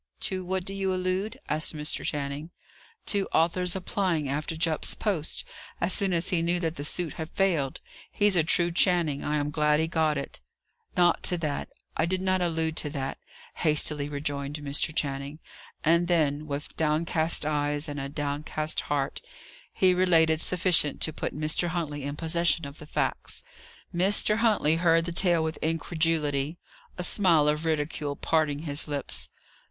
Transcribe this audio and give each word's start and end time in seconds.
To 0.21 0.43
what 0.43 0.65
do 0.65 0.73
you 0.73 0.91
allude?" 0.91 1.39
asked 1.47 1.75
Mr. 1.75 2.03
Channing. 2.03 2.49
"To 3.05 3.27
Arthur's 3.33 3.75
applying 3.75 4.27
after 4.27 4.55
Jupp's 4.57 4.95
post, 4.95 5.43
as 5.79 5.93
soon 5.93 6.11
as 6.11 6.29
he 6.29 6.41
knew 6.41 6.59
that 6.59 6.75
the 6.75 6.83
suit 6.83 7.13
had 7.21 7.29
failed. 7.29 7.81
He's 8.11 8.35
a 8.35 8.43
true 8.43 8.71
Channing. 8.71 9.23
I 9.23 9.35
am 9.35 9.51
glad 9.51 9.79
he 9.79 9.87
got 9.87 10.17
it." 10.17 10.41
"Not 10.97 11.21
to 11.25 11.37
that 11.45 11.69
I 11.95 12.07
did 12.07 12.19
not 12.19 12.41
allude 12.41 12.77
to 12.77 12.89
that," 12.89 13.19
hastily 13.57 14.09
rejoined 14.09 14.55
Mr. 14.55 14.91
Channing. 14.91 15.37
And 15.83 16.07
then, 16.07 16.47
with 16.47 16.75
downcast 16.75 17.45
eyes, 17.45 17.87
and 17.87 17.99
a 17.99 18.09
downcast 18.09 18.81
heart, 18.89 19.21
he 19.71 19.93
related 19.93 20.41
sufficient 20.41 20.99
to 21.01 21.13
put 21.13 21.37
Mr. 21.37 21.67
Huntley 21.67 22.05
in 22.05 22.15
possession 22.15 22.65
of 22.65 22.79
the 22.79 22.87
facts. 22.87 23.43
Mr. 23.93 24.37
Huntley 24.37 24.77
heard 24.77 25.05
the 25.05 25.11
tale 25.11 25.43
with 25.43 25.59
incredulity, 25.61 26.57
a 26.97 27.03
smile 27.03 27.47
of 27.47 27.65
ridicule 27.65 28.15
parting 28.15 28.63
his 28.63 28.87
lips. 28.87 29.29